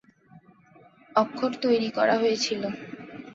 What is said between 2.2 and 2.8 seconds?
হয়েছিল।